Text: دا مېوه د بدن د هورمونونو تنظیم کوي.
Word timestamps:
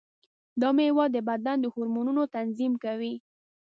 دا 0.61 0.69
مېوه 0.77 1.05
د 1.15 1.17
بدن 1.29 1.57
د 1.61 1.65
هورمونونو 1.73 2.21
تنظیم 2.35 2.73
کوي. 2.83 3.13